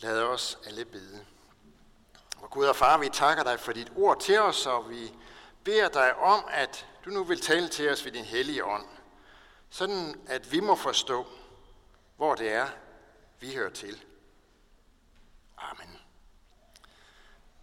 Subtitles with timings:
[0.00, 1.24] Lad os alle bede.
[2.38, 5.12] Og Gud og far, vi takker dig for dit ord til os, og vi
[5.64, 8.86] beder dig om, at du nu vil tale til os ved din hellige ånd,
[9.70, 11.26] sådan at vi må forstå,
[12.16, 12.66] hvor det er,
[13.40, 14.04] vi hører til.
[15.58, 15.98] Amen.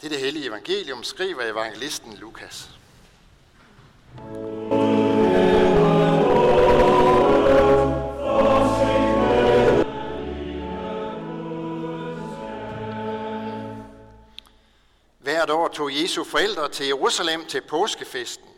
[0.01, 2.69] Det er det hellige evangelium, skriver evangelisten Lukas.
[4.17, 4.44] thank you
[15.75, 18.49] tog Jesu forældre til Jerusalem til påskefesten.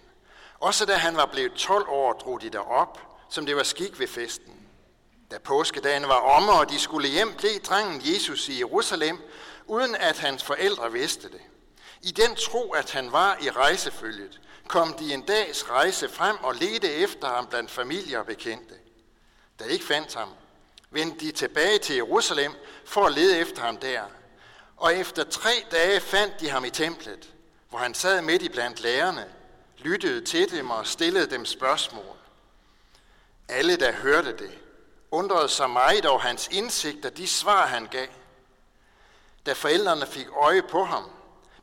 [0.59, 2.99] Også da han var blevet 12 år, drog de derop,
[3.30, 4.53] som det var skik ved festen.
[5.31, 9.20] Da påskedagen var omme, og de skulle hjem, blev drengen Jesus i Jerusalem,
[9.66, 11.41] uden at hans forældre vidste det.
[12.02, 16.55] I den tro, at han var i rejsefølget, kom de en dags rejse frem og
[16.55, 18.73] ledte efter ham blandt familier og bekendte.
[19.59, 20.30] Da de ikke fandt ham,
[20.91, 22.53] vendte de tilbage til Jerusalem
[22.86, 24.02] for at lede efter ham der.
[24.77, 27.34] Og efter tre dage fandt de ham i templet,
[27.70, 29.25] hvor han sad midt i blandt lærerne,
[29.78, 32.16] lyttede til dem og stillede dem spørgsmål.
[33.47, 34.59] Alle, der hørte det,
[35.11, 38.08] undrede sig meget over hans indsigt og de svar, han gav.
[39.45, 41.03] Da forældrene fik øje på ham,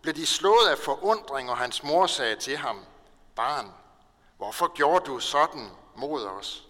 [0.02, 2.84] blev de slået af forundring, og hans mor sagde til ham,
[3.36, 3.72] Barn,
[4.36, 6.64] hvorfor gjorde du sådan mod os?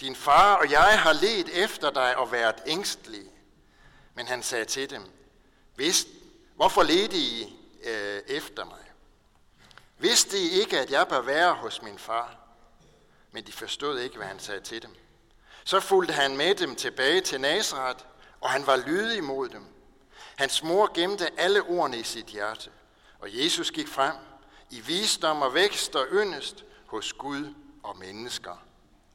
[0.00, 3.30] Din far og jeg har let efter dig og været ængstlige.
[4.14, 5.02] Men han sagde til dem,
[5.76, 6.08] Vidst,
[6.56, 8.84] hvorfor ledte I øh, efter mig?
[9.98, 12.36] Vidste I ikke, at jeg bør være hos min far?
[13.32, 14.94] Men de forstod ikke, hvad han sagde til dem.
[15.64, 18.04] Så fulgte han med dem tilbage til Nazareth,
[18.40, 19.64] og han var lydig mod dem.
[20.36, 22.70] Hans mor gemte alle ordene i sit hjerte,
[23.18, 24.14] og Jesus gik frem
[24.70, 28.64] i visdom og vækst og yndest hos Gud og mennesker.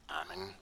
[0.08, 0.56] Amen.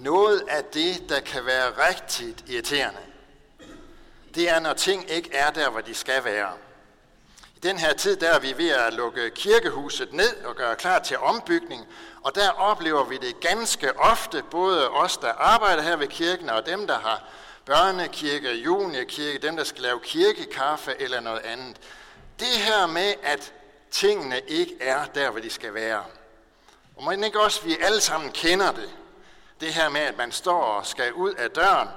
[0.00, 3.00] Noget af det, der kan være rigtigt irriterende,
[4.34, 6.52] det er, når ting ikke er der, hvor de skal være.
[7.56, 10.98] I den her tid, der er vi ved at lukke kirkehuset ned og gøre klar
[10.98, 11.86] til ombygning,
[12.22, 16.66] og der oplever vi det ganske ofte, både os, der arbejder her ved kirken, og
[16.66, 17.24] dem, der har
[17.64, 21.76] børnekirke, juniorkirke, dem, der skal lave kirkekaffe eller noget andet.
[22.38, 23.52] Det her med, at
[23.90, 26.04] tingene ikke er der, hvor de skal være.
[26.96, 28.90] Og man ikke også, vi alle sammen kender det.
[29.60, 31.88] Det her med, at man står og skal ud af døren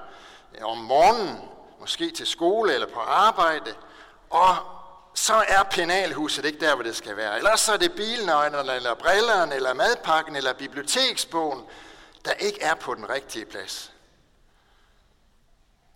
[0.62, 3.76] om morgenen, måske til skole eller på arbejde,
[4.30, 4.56] og
[5.14, 7.38] så er penalhuset ikke der, hvor det skal være.
[7.38, 11.66] Ellers så er det bilnøglerne, eller brillerne, eller madpakken, eller biblioteksbogen,
[12.26, 13.92] der ikke er på den rigtige plads.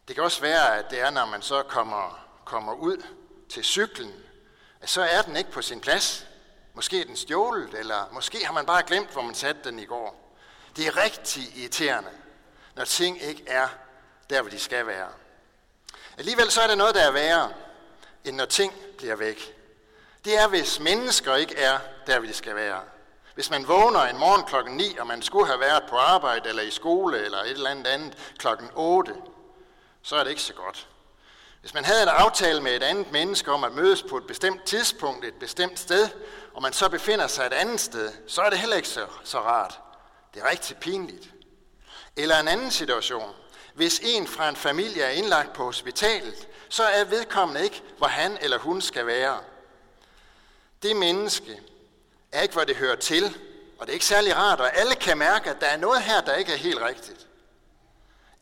[0.08, 3.04] Det kan også være, at det er, når man så kommer, kommer ud
[3.50, 4.14] til cyklen,
[4.82, 6.26] at så er den ikke på sin plads.
[6.74, 9.86] Måske er den stjålet, eller måske har man bare glemt, hvor man satte den i
[9.86, 10.27] går.
[10.78, 12.10] Det er rigtig irriterende,
[12.76, 13.68] når ting ikke er
[14.30, 15.10] der, hvor de skal være.
[16.18, 17.54] Alligevel så er der noget, der er værre,
[18.26, 19.56] end når ting bliver væk.
[20.26, 22.82] Det er, hvis mennesker ikke er der, hvor de skal være.
[23.36, 26.64] Hvis man vågner en morgen klokken 9, og man skulle have været på arbejde, eller
[26.64, 29.16] i skole, eller et eller andet andet klokken 8,
[30.02, 30.88] så er det ikke så godt.
[31.62, 34.64] Hvis man havde en aftale med et andet menneske om at mødes på et bestemt
[34.64, 36.10] tidspunkt, et bestemt sted,
[36.54, 39.40] og man så befinder sig et andet sted, så er det heller ikke så, så
[39.40, 39.80] rart.
[40.34, 41.34] Det er rigtig pinligt.
[42.16, 43.36] Eller en anden situation.
[43.74, 48.38] Hvis en fra en familie er indlagt på hospitalet, så er vedkommende ikke, hvor han
[48.42, 49.40] eller hun skal være.
[50.84, 51.62] Det menneske
[52.32, 53.38] er ikke, hvor det hører til,
[53.80, 56.22] og det er ikke særlig rart, og alle kan mærke, at der er noget her,
[56.22, 57.28] der ikke er helt rigtigt.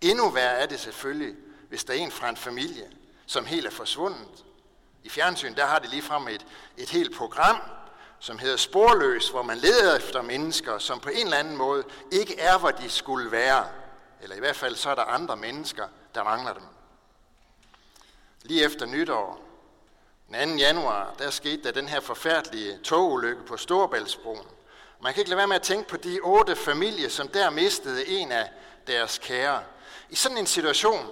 [0.01, 1.35] Endnu værre er det selvfølgelig,
[1.69, 2.87] hvis der er en fra en familie,
[3.25, 4.45] som helt er forsvundet.
[5.03, 6.45] I fjernsyn, der har det ligefrem et,
[6.77, 7.61] et helt program,
[8.19, 12.39] som hedder Sporløs, hvor man leder efter mennesker, som på en eller anden måde ikke
[12.39, 13.65] er, hvor de skulle være.
[14.21, 16.63] Eller i hvert fald så er der andre mennesker, der mangler dem.
[18.41, 19.41] Lige efter nytår,
[20.29, 20.55] den 2.
[20.55, 24.47] januar, der skete der den her forfærdelige togulykke på Storebæltsbroen.
[25.01, 28.07] Man kan ikke lade være med at tænke på de otte familier, som der mistede
[28.07, 28.49] en af
[28.87, 29.63] deres kære.
[30.09, 31.07] I sådan en situation,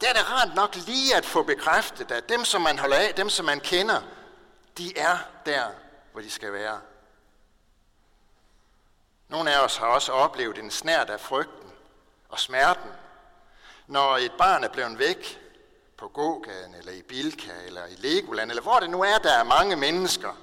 [0.00, 3.14] der er det rart nok lige at få bekræftet, at dem, som man holder af,
[3.14, 4.00] dem, som man kender,
[4.78, 5.64] de er der,
[6.12, 6.80] hvor de skal være.
[9.28, 11.72] Nogle af os har også oplevet en snært af frygten
[12.28, 12.90] og smerten,
[13.86, 15.40] når et barn er blevet væk
[15.96, 19.44] på gågaden, eller i Bilka, eller i Legoland, eller hvor det nu er, der er
[19.44, 20.36] mange mennesker.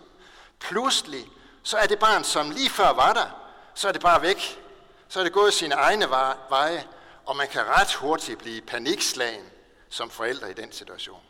[0.60, 1.28] Pludselig,
[1.64, 4.64] så er det barn, som lige før var der, så er det bare væk.
[5.08, 6.10] Så er det gået sine egne
[6.50, 6.88] veje,
[7.26, 9.50] og man kan ret hurtigt blive panikslagen
[9.90, 11.22] som forældre i den situation.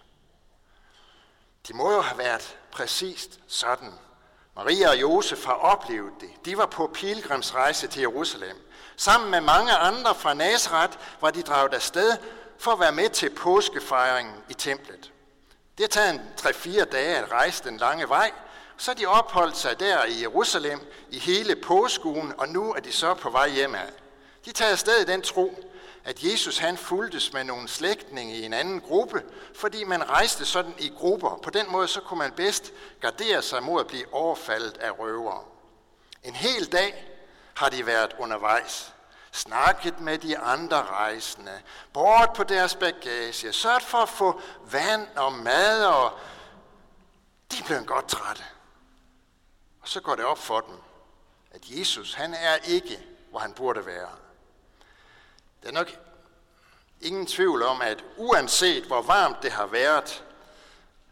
[1.68, 3.94] Det må jo have været præcist sådan,
[4.60, 6.30] Maria og Josef har oplevet det.
[6.46, 8.58] De var på pilgrimsrejse til Jerusalem.
[8.96, 12.18] Sammen med mange andre fra Nazareth var de draget afsted
[12.58, 15.12] for at være med til påskefejringen i templet.
[15.78, 18.32] Det har taget en 3-4 dage at rejse den lange vej,
[18.78, 20.80] så de opholdt sig der i Jerusalem
[21.10, 23.90] i hele påskuen, og nu er de så på vej hjemad.
[24.50, 25.64] De tager afsted i den tro,
[26.04, 29.24] at Jesus han fuldtes med nogle slægtninge i en anden gruppe,
[29.56, 31.40] fordi man rejste sådan i grupper.
[31.44, 35.44] På den måde så kunne man bedst gardere sig mod at blive overfaldet af røvere.
[36.24, 37.08] En hel dag
[37.56, 38.94] har de været undervejs.
[39.32, 41.62] Snakket med de andre rejsende,
[41.94, 44.42] bort på deres bagage, sørget for at få
[44.72, 46.20] vand og mad, og
[47.52, 48.44] de blev godt trætte.
[49.82, 50.76] Og så går det op for dem,
[51.52, 54.10] at Jesus han er ikke, hvor han burde være.
[55.64, 55.92] Der er nok
[57.02, 60.24] ingen tvivl om, at uanset hvor varmt det har været,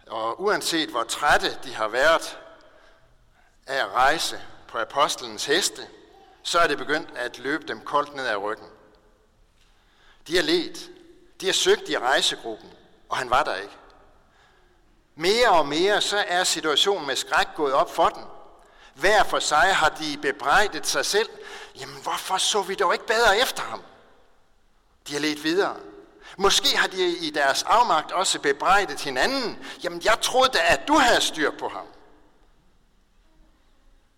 [0.07, 2.37] og uanset hvor trætte de har været
[3.67, 5.87] af at rejse på apostlenes heste,
[6.43, 8.67] så er det begyndt at løbe dem koldt ned ad ryggen.
[10.27, 10.89] De har let.
[11.41, 12.73] De har søgt i rejsegruppen,
[13.09, 13.73] og han var der ikke.
[15.15, 18.23] Mere og mere så er situationen med skræk gået op for den.
[18.93, 21.29] Hver for sig har de bebrejdet sig selv.
[21.79, 23.81] Jamen, hvorfor så vi dog ikke bedre efter ham?
[25.07, 25.75] De har let videre.
[26.37, 29.59] Måske har de i deres afmagt også bebrejdet hinanden.
[29.83, 31.85] Jamen, jeg troede da, at du havde styr på ham.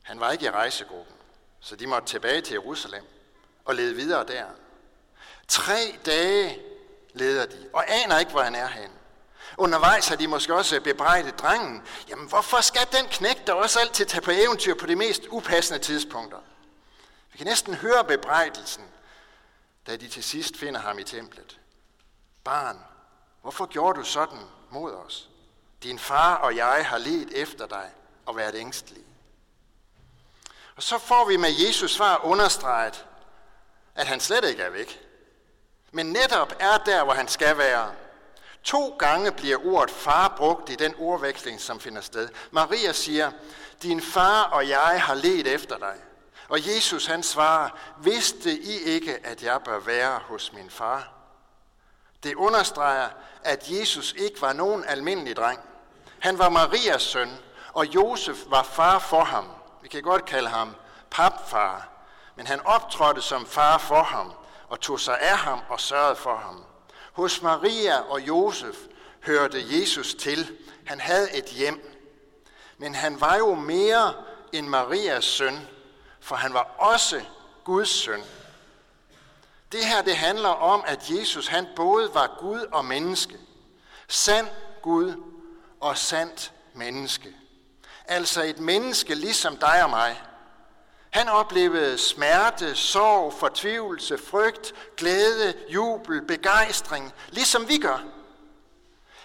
[0.03, 1.15] Han var ikke i rejsegruppen,
[1.59, 3.03] så de måtte tilbage til Jerusalem
[3.65, 4.45] og lede videre der.
[5.47, 6.59] Tre dage
[7.13, 8.91] leder de, og aner ikke, hvor han er hen.
[9.57, 11.83] Undervejs har de måske også bebrejdet drengen.
[12.09, 15.79] Jamen, hvorfor skal den knægt der også altid tage på eventyr på de mest upassende
[15.79, 16.37] tidspunkter?
[17.31, 18.83] Vi kan næsten høre bebrejdelsen
[19.87, 21.59] da de til sidst finder ham i templet.
[22.43, 22.79] Barn,
[23.41, 24.39] hvorfor gjorde du sådan
[24.69, 25.29] mod os?
[25.83, 27.91] Din far og jeg har let efter dig
[28.25, 29.05] og været ængstelige.
[30.75, 33.05] Og så får vi med Jesus svar understreget,
[33.95, 35.01] at han slet ikke er væk.
[35.91, 37.91] Men netop er der, hvor han skal være.
[38.63, 42.29] To gange bliver ordet far brugt i den ordveksling, som finder sted.
[42.51, 43.31] Maria siger,
[43.83, 45.95] din far og jeg har let efter dig.
[46.49, 47.69] Og Jesus han svarer,
[48.01, 51.11] vidste I ikke, at jeg bør være hos min far?
[52.23, 53.09] Det understreger,
[53.43, 55.59] at Jesus ikke var nogen almindelig dreng.
[56.19, 57.29] Han var Marias søn,
[57.73, 59.45] og Josef var far for ham.
[59.81, 60.75] Vi kan godt kalde ham
[61.11, 61.89] papfar,
[62.35, 64.33] men han optrådte som far for ham
[64.69, 66.63] og tog sig af ham og sørgede for ham.
[67.13, 68.75] Hos Maria og Josef
[69.25, 70.57] hørte Jesus til.
[70.85, 71.95] Han havde et hjem,
[72.77, 74.13] men han var jo mere
[74.53, 75.67] end Marias søn,
[76.29, 77.21] for han var også
[77.63, 78.23] Guds søn.
[79.71, 83.37] Det her det handler om, at Jesus han både var Gud og menneske.
[84.07, 84.47] Sand
[84.81, 85.13] Gud
[85.79, 87.35] og sandt menneske.
[88.05, 90.21] Altså et menneske ligesom dig og mig.
[91.09, 98.03] Han oplevede smerte, sorg, fortvivlelse, frygt, glæde, jubel, begejstring, ligesom vi gør.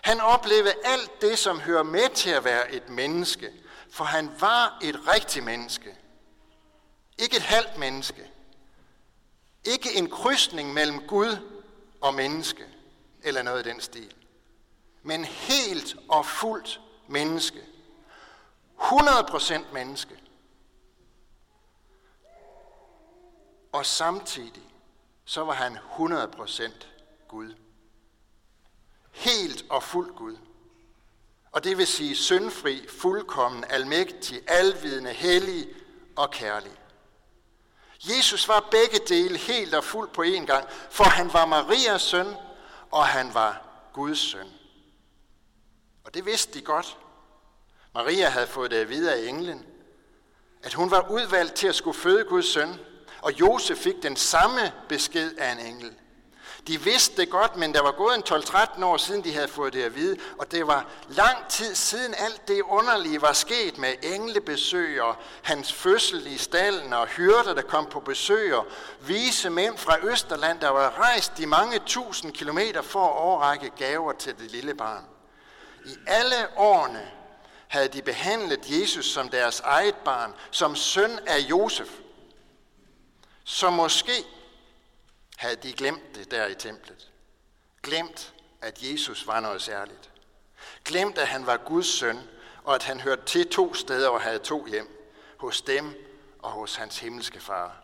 [0.03, 3.51] Han oplevede alt det, som hører med til at være et menneske,
[3.91, 6.04] for han var et rigtigt menneske.
[7.19, 8.31] Ikke et halvt menneske.
[9.65, 11.37] Ikke en krydsning mellem Gud
[12.01, 12.67] og menneske,
[13.23, 14.15] eller noget i den stil.
[15.03, 17.61] Men helt og fuldt menneske.
[18.79, 20.21] 100% menneske.
[23.73, 24.63] Og samtidig,
[25.25, 26.87] så var han 100%
[27.29, 27.55] Gud.
[29.13, 30.37] Helt og fuldt Gud.
[31.53, 35.69] Og det vil sige syndfri, fuldkommen, almægtig, alvidende, hellig
[36.17, 36.73] og kærlig.
[38.09, 42.35] Jesus var begge dele helt og fuldt på én gang, for han var Marias søn,
[42.91, 44.49] og han var Guds søn.
[46.05, 46.99] Og det vidste de godt.
[47.95, 49.67] Maria havde fået det at vide af englen,
[50.63, 52.81] at hun var udvalgt til at skulle føde Guds søn,
[53.23, 55.95] og Josef fik den samme besked af en engel.
[56.67, 59.73] De vidste det godt, men der var gået en 12-13 år siden, de havde fået
[59.73, 63.95] det at vide, og det var lang tid siden alt det underlige var sket med
[64.03, 68.67] englebesøg og hans fødsel i stallen og hyrder, der kom på besøg og
[69.01, 74.13] vise mænd fra Østerland, der var rejst de mange tusind kilometer for at overrække gaver
[74.13, 75.05] til det lille barn.
[75.85, 77.11] I alle årene
[77.69, 81.89] havde de behandlet Jesus som deres eget barn, som søn af Josef.
[83.45, 84.13] Så måske
[85.37, 87.11] havde de glemt det der i templet.
[87.83, 90.11] Glemt, at Jesus var noget særligt.
[90.85, 92.21] Glemt, at han var Guds søn,
[92.65, 95.15] og at han hørte til to steder og havde to hjem.
[95.37, 95.95] Hos dem
[96.39, 97.77] og hos hans himmelske far.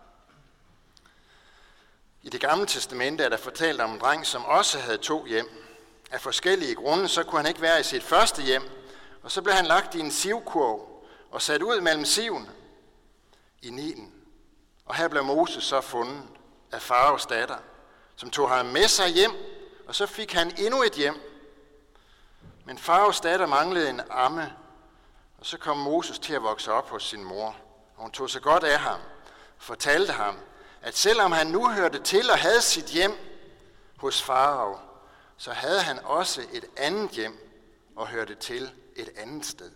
[2.23, 5.49] I det gamle testamente er der fortalt om en dreng, som også havde to hjem.
[6.11, 8.63] Af forskellige grunde, så kunne han ikke være i sit første hjem,
[9.23, 12.51] og så blev han lagt i en sivkurv, og sat ud mellem siven
[13.63, 14.15] i Nilen.
[14.85, 16.23] Og her blev Moses så fundet
[16.73, 17.57] af Faraos datter,
[18.17, 19.33] som tog ham med sig hjem,
[19.89, 21.15] og så fik han endnu et hjem.
[22.65, 24.53] Men Faraos datter manglede en amme,
[25.39, 27.57] og så kom Moses til at vokse op hos sin mor.
[27.97, 29.01] Og hun tog sig godt af ham,
[29.59, 30.37] fortalte ham,
[30.83, 33.13] at selvom han nu hørte til og havde sit hjem
[33.97, 34.79] hos Farao,
[35.37, 37.39] så havde han også et andet hjem
[37.97, 39.71] og hørte til et andet sted.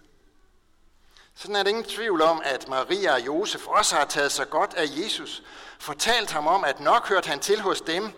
[1.35, 4.75] Sådan er det ingen tvivl om, at Maria og Josef også har taget sig godt
[4.75, 5.43] af Jesus,
[5.79, 8.13] fortalt ham om, at nok hørte han til hos dem,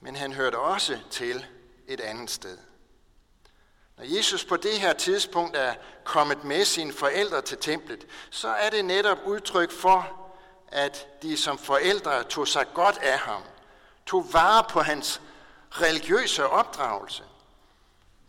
[0.00, 1.46] men han hørte også til
[1.88, 2.58] et andet sted.
[3.96, 8.70] Når Jesus på det her tidspunkt er kommet med sine forældre til templet, så er
[8.70, 10.30] det netop udtryk for,
[10.68, 13.42] at de som forældre tog sig godt af ham,
[14.06, 15.20] tog vare på hans
[15.70, 17.22] religiøse opdragelse.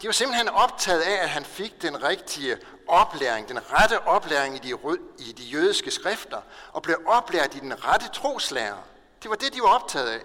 [0.02, 2.58] De var simpelthen optaget af, at han fik den rigtige
[2.88, 4.78] oplæring, den rette oplæring i de,
[5.18, 8.78] i de jødiske skrifter, og blev oplært i den rette troslærer.
[9.24, 10.22] Det var det, de var optaget af.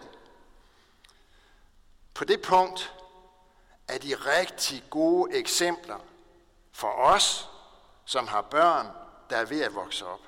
[2.14, 2.92] På det punkt
[3.88, 5.98] er de rigtig gode eksempler
[6.72, 7.48] for os,
[8.04, 8.86] som har børn,
[9.30, 10.20] der er ved at vokse op.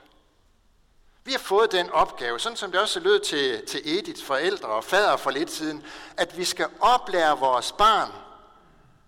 [1.24, 4.84] Vi har fået den opgave, sådan som det også lød til, til Ediths forældre og
[4.84, 5.84] fader for lidt siden,
[6.16, 8.12] at vi skal oplære vores barn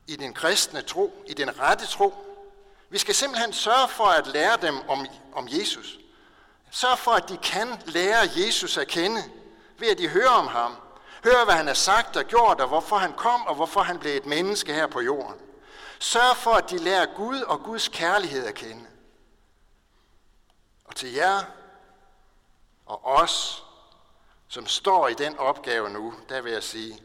[0.06, 2.14] i den kristne tro, i den rette tro.
[2.90, 5.98] Vi skal simpelthen sørge for at lære dem om, om Jesus.
[6.70, 9.22] Sørge for, at de kan lære Jesus at kende,
[9.78, 10.76] ved at de hører om ham.
[11.24, 14.16] Hører, hvad han har sagt og gjort, og hvorfor han kom, og hvorfor han blev
[14.16, 15.34] et menneske her på jorden.
[15.98, 18.86] Sørg for, at de lærer Gud og Guds kærlighed at kende.
[20.84, 21.42] Og til jer
[22.86, 23.64] og os,
[24.48, 27.02] som står i den opgave nu, der vil jeg sige,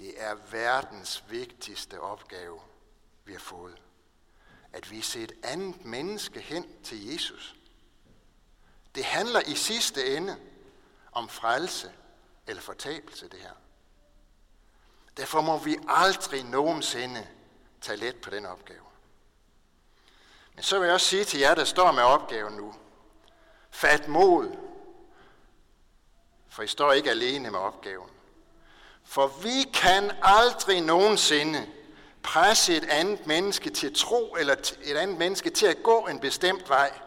[0.00, 2.60] det er verdens vigtigste opgave,
[3.24, 3.82] vi har fået.
[4.72, 7.56] At vi ser et andet menneske hen til Jesus.
[8.94, 10.36] Det handler i sidste ende
[11.12, 11.92] om frelse
[12.46, 13.52] eller fortabelse, det her.
[15.16, 17.28] Derfor må vi aldrig nogensinde
[17.80, 18.84] tage let på den opgave.
[20.54, 22.74] Men så vil jeg også sige til jer, der står med opgaven nu,
[23.70, 24.56] fat mod,
[26.48, 28.10] for I står ikke alene med opgaven.
[29.10, 31.66] For vi kan aldrig nogensinde
[32.22, 36.68] presse et andet menneske til tro, eller et andet menneske til at gå en bestemt
[36.68, 37.00] vej.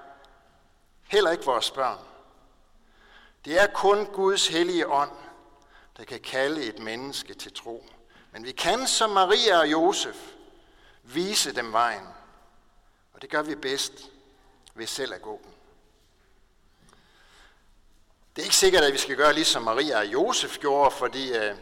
[1.04, 1.98] Heller ikke vores børn.
[3.46, 5.12] Det er kun Guds hellige ånd,
[5.98, 7.86] der kan kalde et menneske til tro.
[8.32, 10.18] Men vi kan som Maria og Josef
[11.04, 12.08] vise dem vejen.
[13.14, 13.94] Og det gør vi bedst
[14.76, 15.54] ved selv at gå den.
[18.36, 21.56] Det er ikke sikkert, at vi skal gøre ligesom Maria og Josef gjorde, fordi øh,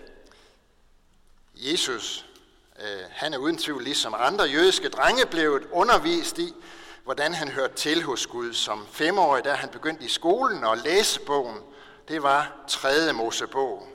[1.61, 2.25] Jesus,
[2.79, 6.53] øh, han er uden tvivl ligesom andre jødiske drenge, blevet undervist i,
[7.03, 8.53] hvordan han hørte til hos Gud.
[8.53, 11.57] Som femårig, da han begyndte i skolen og læse bogen,
[12.07, 13.87] det var tredje Mosebog.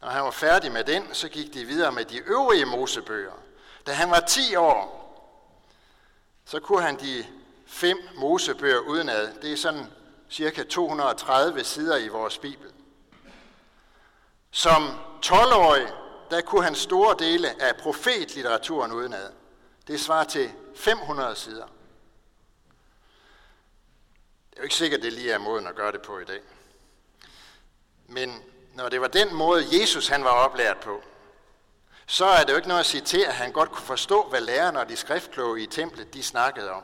[0.00, 3.32] Når han var færdig med den, så gik de videre med de øvrige Mosebøger.
[3.86, 4.98] Da han var 10 år,
[6.44, 7.26] så kunne han de
[7.66, 9.28] fem Mosebøger udenad.
[9.42, 9.86] Det er sådan
[10.30, 12.70] cirka 230 sider i vores Bibel.
[14.50, 15.88] Som 12-årig,
[16.30, 19.32] der kunne han store dele af profetlitteraturen udenad.
[19.86, 21.66] Det svarer til 500 sider.
[24.50, 26.40] Det er jo ikke sikkert, det lige er måden at gøre det på i dag.
[28.06, 28.42] Men
[28.74, 31.02] når det var den måde, Jesus han var oplært på,
[32.06, 34.40] så er det jo ikke noget at sige til, at han godt kunne forstå, hvad
[34.40, 36.82] lærerne og de skriftkloge i templet de snakkede om.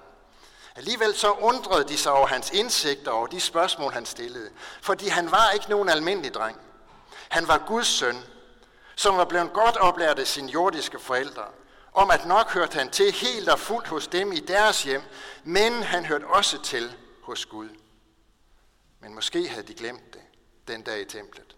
[0.77, 4.51] Alligevel så undrede de sig over hans indsigter og de spørgsmål, han stillede.
[4.83, 6.61] Fordi han var ikke nogen almindelig dreng.
[7.29, 8.25] Han var Guds søn,
[8.97, 11.45] som var blevet godt oplært af sine jordiske forældre,
[11.93, 15.03] om at nok hørte han til helt og fuldt hos dem i deres hjem,
[15.45, 17.69] men han hørte også til hos Gud.
[19.01, 20.23] Men måske havde de glemt det
[20.69, 21.57] den dag i templet.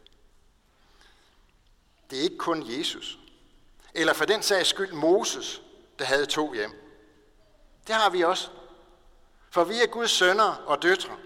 [2.11, 3.19] Det er ikke kun Jesus,
[3.95, 5.63] eller for den sags skyld Moses,
[5.99, 6.73] der havde to hjem.
[7.87, 8.49] Det har vi også.
[9.51, 11.17] For vi er Guds sønner og døtre.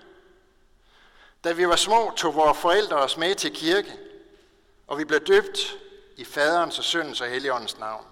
[1.44, 3.98] Da vi var små, tog vores forældre os med til kirke,
[4.86, 5.58] og vi blev døbt
[6.20, 8.04] i faderens og søndens og helligåndens navn.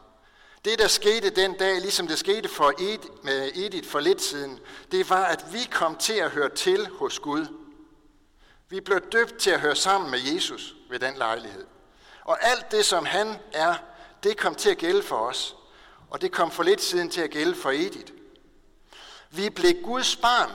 [0.65, 4.61] Det, der skete den dag, ligesom det skete for Edith, med Edith for lidt siden,
[4.93, 7.47] det var, at vi kom til at høre til hos Gud.
[8.69, 11.67] Vi blev døbt til at høre sammen med Jesus ved den lejlighed.
[12.25, 13.75] Og alt det, som han er,
[14.23, 15.57] det kom til at gælde for os.
[16.11, 18.12] Og det kom for lidt siden til at gælde for Edith.
[19.31, 20.53] Vi blev Guds barn.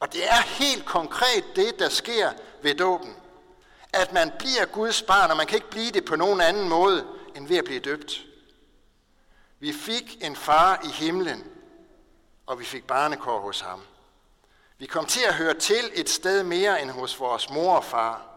[0.00, 3.16] Og det er helt konkret det, der sker ved dåben.
[3.92, 7.06] At man bliver Guds barn, og man kan ikke blive det på nogen anden måde,
[7.34, 8.24] end ved at blive døbt.
[9.60, 11.44] Vi fik en far i himlen,
[12.46, 13.82] og vi fik barnekår hos ham.
[14.78, 18.28] Vi kom til at høre til et sted mere end hos vores mor og far.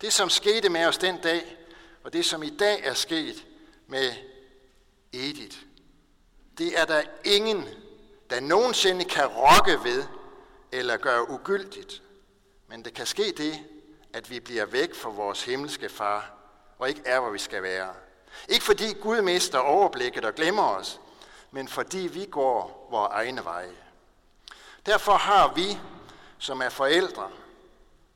[0.00, 1.56] Det, som skete med os den dag,
[2.04, 3.46] og det, som i dag er sket
[3.86, 4.12] med
[5.12, 5.58] Edith,
[6.58, 7.68] det er der ingen,
[8.30, 10.04] der nogensinde kan rokke ved
[10.72, 12.02] eller gøre ugyldigt.
[12.68, 13.64] Men det kan ske det,
[14.14, 16.30] at vi bliver væk fra vores himmelske far,
[16.78, 17.88] og ikke er, hvor vi skal være.
[18.48, 21.00] Ikke fordi Gud mister overblikket og glemmer os,
[21.50, 23.76] men fordi vi går vores egne veje.
[24.86, 25.78] Derfor har vi,
[26.38, 27.28] som er forældre,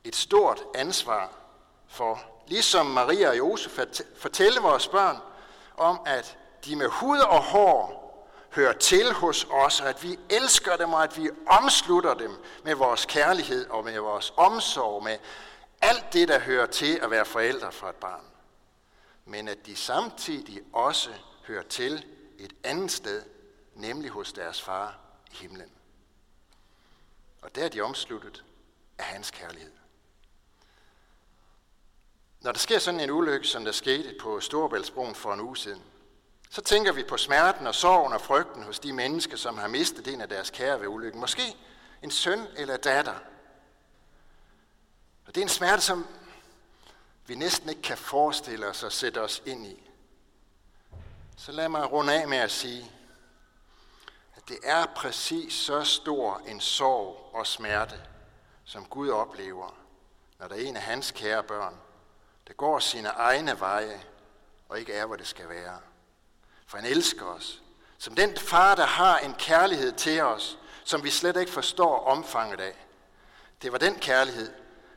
[0.03, 1.29] et stort ansvar
[1.87, 5.17] for, ligesom Maria og Josef, at fortælle vores børn
[5.77, 7.99] om, at de med hud og hår
[8.49, 12.31] hører til hos os, og at vi elsker dem, og at vi omslutter dem
[12.63, 15.17] med vores kærlighed og med vores omsorg, med
[15.81, 18.25] alt det, der hører til at være forældre for et barn.
[19.25, 21.09] Men at de samtidig også
[21.47, 22.05] hører til
[22.37, 23.23] et andet sted,
[23.73, 24.99] nemlig hos deres far
[25.31, 25.71] i himlen.
[27.41, 28.43] Og der er de omsluttet
[28.97, 29.71] af hans kærlighed.
[32.41, 35.83] Når der sker sådan en ulykke, som der skete på Storebæltsbroen for en uge siden,
[36.49, 40.07] så tænker vi på smerten og sorgen og frygten hos de mennesker, som har mistet
[40.07, 41.21] en af deres kære ved ulykken.
[41.21, 41.55] Måske
[42.03, 43.15] en søn eller datter.
[45.29, 46.07] Og det er en smerte, som
[47.27, 49.89] vi næsten ikke kan forestille os at sætte os ind i.
[51.37, 52.91] Så lad mig runde af med at sige,
[54.35, 58.01] at det er præcis så stor en sorg og smerte,
[58.65, 59.75] som Gud oplever,
[60.39, 61.75] når der er en af hans kære børn,
[62.47, 64.01] der går sine egne veje
[64.69, 65.79] og ikke er, hvor det skal være
[66.69, 67.61] for han elsker os.
[67.97, 72.59] Som den far, der har en kærlighed til os, som vi slet ikke forstår omfanget
[72.59, 72.75] af.
[73.61, 74.53] Det var den kærlighed,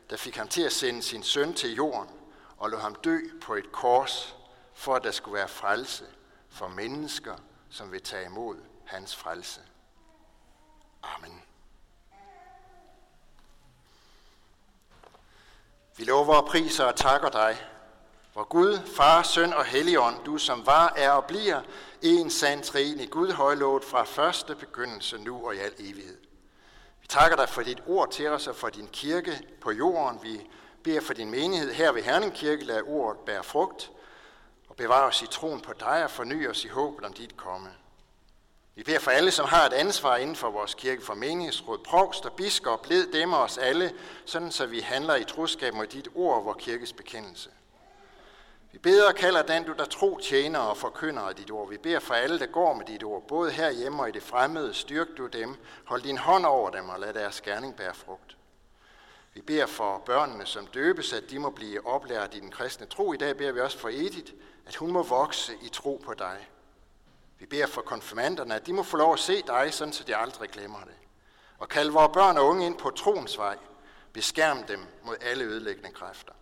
[0.09, 2.09] der fik ham til at sende sin søn til jorden
[2.57, 4.35] og lå ham dø på et kors,
[4.73, 6.05] for at der skulle være frelse
[6.49, 7.35] for mennesker,
[7.69, 9.61] som vil tage imod hans frelse.
[11.03, 11.41] Amen.
[15.97, 17.57] Vi lover og priser og takker dig,
[18.33, 21.61] hvor Gud, Far, Søn og Helligånd, du som var, er og bliver,
[22.01, 26.17] en sand trin i Gud højlået fra første begyndelse nu og i al evighed.
[27.13, 30.19] Takker dig for dit ord til os og for din kirke på jorden.
[30.23, 30.47] Vi
[30.83, 33.91] beder for din menighed her ved Herning Kirke, lad ordet bære frugt
[34.69, 37.69] og bevare os i troen på dig og forny os i håbet om dit komme.
[38.75, 42.25] Vi beder for alle, som har et ansvar inden for vores kirke, for menighedsråd, provst
[42.25, 43.93] og biskop, led dem og os alle,
[44.25, 47.49] sådan så vi handler i troskab mod dit ord og vores kirkes bekendelse.
[48.73, 51.69] Vi beder og kalder den, du der tro tjener og forkynder af dit ord.
[51.69, 54.73] Vi beder for alle, der går med dit ord, både herhjemme og i det fremmede.
[54.73, 55.55] Styrk du dem,
[55.85, 58.37] hold din hånd over dem og lad deres gerning bære frugt.
[59.33, 63.13] Vi beder for børnene, som døbes, at de må blive oplært i den kristne tro.
[63.13, 64.33] I dag beder vi også for Edith,
[64.65, 66.49] at hun må vokse i tro på dig.
[67.39, 70.15] Vi beder for konfirmanderne, at de må få lov at se dig, sådan så de
[70.15, 70.95] aldrig glemmer det.
[71.57, 73.57] Og kald vores børn og unge ind på troens vej.
[74.13, 76.33] Beskærm dem mod alle ødelæggende kræfter.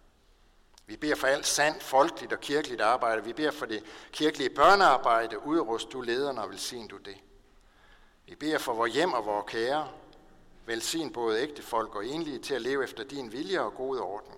[0.91, 3.23] Vi beder for alt sandt, folkeligt og kirkeligt arbejde.
[3.23, 5.45] Vi beder for det kirkelige børnearbejde.
[5.45, 7.15] Udrust du lederne og velsign du det.
[8.25, 9.87] Vi beder for vores hjem og vores kære.
[10.65, 14.33] Velsign både ægte folk og enlige til at leve efter din vilje og gode orden.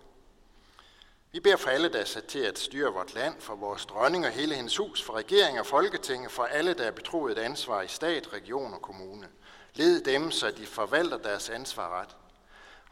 [1.31, 4.25] Vi beder for alle, der er sat til at styre vort land, for vores dronning
[4.25, 7.81] og hele hendes hus, for regering og folketing, for alle, der er betroet et ansvar
[7.81, 9.27] i stat, region og kommune.
[9.73, 12.15] Led dem, så de forvalter deres ansvar ret.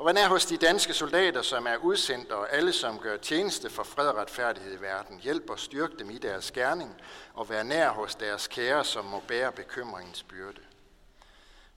[0.02, 3.70] Og hvad er hos de danske soldater, som er udsendt, og alle, som gør tjeneste
[3.70, 7.02] for fred og retfærdighed i verden, hjælp og styrk dem i deres gerning,
[7.34, 10.62] og vær nær hos deres kære, som må bære bekymringens byrde.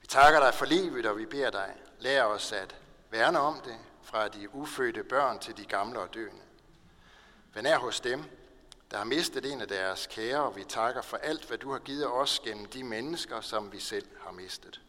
[0.01, 2.77] Vi takker dig for livet, og vi beder dig, lær os at
[3.11, 6.43] værne om det, fra de ufødte børn til de gamle og døende.
[7.55, 8.25] Vær nær hos dem,
[8.91, 11.79] der har mistet en af deres kære, og vi takker for alt, hvad du har
[11.79, 14.81] givet os gennem de mennesker, som vi selv har mistet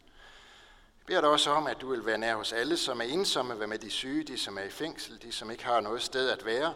[1.06, 3.68] beder dig også om, at du vil være nær hos alle, som er ensomme, være
[3.68, 6.44] med de syge, de som er i fængsel, de som ikke har noget sted at
[6.44, 6.74] være.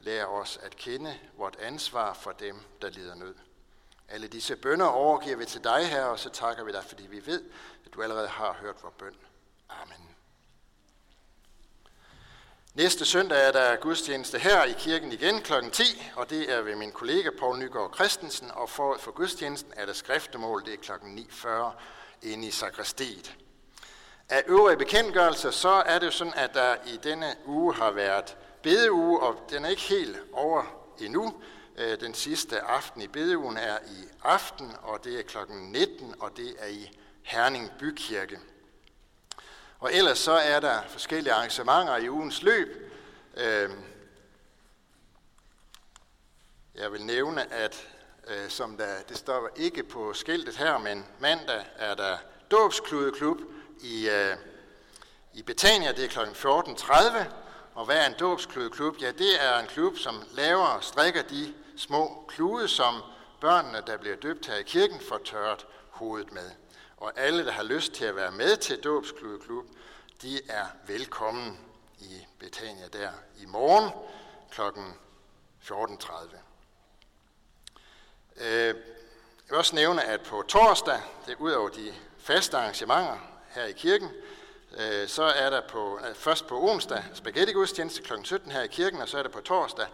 [0.00, 3.34] Lær os at kende vort ansvar for dem, der lider nød.
[4.08, 7.26] Alle disse bønder overgiver vi til dig, her, og så takker vi dig, fordi vi
[7.26, 7.42] ved,
[7.86, 9.14] at du allerede har hørt vores bøn.
[9.68, 10.08] Amen.
[12.74, 15.52] Næste søndag er der gudstjeneste her i kirken igen kl.
[15.72, 15.82] 10,
[16.16, 19.92] og det er ved min kollega Poul Nygaard Christensen, og for, for gudstjenesten er der
[19.92, 20.92] skriftemål, det er kl.
[20.92, 21.48] 9.40
[22.22, 23.36] inde i sakristiet.
[24.30, 28.36] Af øvrige bekendtgørelser, så er det jo sådan, at der i denne uge har været
[28.62, 30.64] bedeuge, og den er ikke helt over
[31.00, 31.42] endnu.
[31.76, 35.36] Øh, den sidste aften i bedeugen er i aften, og det er kl.
[35.48, 38.38] 19, og det er i Herning Bykirke.
[39.78, 42.92] Og ellers så er der forskellige arrangementer i ugens løb.
[43.36, 43.70] Øh,
[46.74, 47.88] jeg vil nævne, at
[48.26, 52.18] øh, som der, det står ikke på skiltet her, men mandag er der
[52.50, 53.38] dåbskludeklub
[53.80, 54.36] i, øh,
[55.34, 56.18] i Betania, det er kl.
[56.18, 57.32] 14.30.
[57.74, 58.96] Og hvad er en dåbskludeklub?
[59.00, 63.02] Ja, det er en klub, som laver og strikker de små klude, som
[63.40, 66.50] børnene, der bliver døbt her i kirken, får tørret hovedet med.
[66.96, 69.64] Og alle, der har lyst til at være med til dåbskludeklub,
[70.22, 71.58] de er velkommen
[71.98, 73.90] i Betania der i morgen
[74.50, 74.60] kl.
[75.62, 76.36] 14.30.
[78.36, 78.74] Øh, jeg
[79.48, 83.72] vil også nævne, at på torsdag, det er ud over de faste arrangementer her i
[83.72, 84.10] kirken,
[84.78, 88.12] øh, så er der på, øh, først på onsdag spaghetti gudstjeneste kl.
[88.24, 89.86] 17 her i kirken, og så er der på torsdag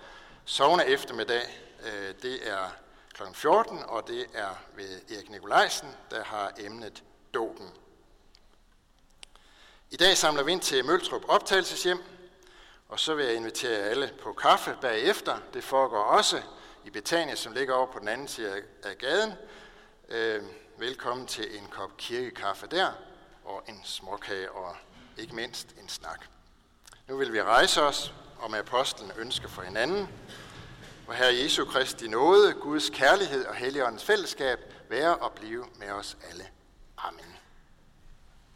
[0.44, 1.42] sovende eftermiddag.
[1.86, 2.74] Øh, det er
[3.14, 3.22] kl.
[3.34, 7.02] 14, og det er ved Erik Nikolajsen, der har emnet
[7.34, 7.70] dåben.
[9.90, 12.02] I dag samler vi ind til Møltrup optagelseshjem,
[12.88, 15.38] og så vil jeg invitere alle på kaffe bagefter.
[15.54, 16.42] Det foregår også
[16.84, 19.32] i Betania, som ligger over på den anden side af gaden.
[20.78, 22.92] Velkommen til en kop kirkekaffe der,
[23.44, 24.76] og en småkage, og
[25.18, 26.24] ikke mindst en snak.
[27.08, 30.08] Nu vil vi rejse os og med apostlen ønske for hinanden.
[31.06, 34.58] Og Herre Jesu Kristi nåde, Guds kærlighed og Helligåndens fællesskab
[34.90, 36.46] være og blive med os alle.
[36.98, 37.38] Amen.